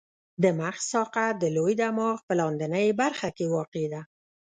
د 0.43 0.45
مغز 0.59 0.81
ساقه 0.91 1.25
د 1.41 1.43
لوی 1.55 1.73
دماغ 1.81 2.17
په 2.27 2.33
لاندنۍ 2.39 2.87
برخه 3.01 3.29
کې 3.37 3.45
واقع 3.55 3.85
ده. 3.93 4.01